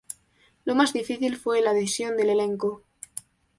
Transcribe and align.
Lo 0.65 0.73
más 0.73 0.93
difícil 0.93 1.35
fue 1.37 1.61
la 1.61 1.73
decisión 1.73 2.17
del 2.17 2.31
elenco. 2.31 2.81